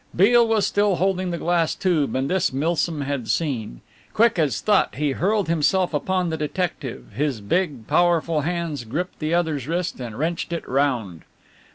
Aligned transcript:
Beale 0.15 0.47
was 0.47 0.65
still 0.65 0.95
holding 0.95 1.29
the 1.29 1.37
glass 1.37 1.75
tube, 1.75 2.15
and 2.15 2.27
this 2.27 2.51
Milsom 2.51 3.01
had 3.01 3.27
seen. 3.27 3.81
Quick 4.15 4.39
as 4.39 4.59
thought 4.59 4.95
he 4.95 5.11
hurled 5.11 5.47
himself 5.47 5.93
upon 5.93 6.31
the 6.31 6.37
detective, 6.37 7.11
his 7.13 7.39
big, 7.39 7.85
powerful 7.85 8.41
hands 8.41 8.83
gripped 8.83 9.19
the 9.19 9.35
other's 9.35 9.67
wrist 9.67 9.99
and 9.99 10.17
wrenched 10.17 10.51
it 10.51 10.67
round. 10.67 11.21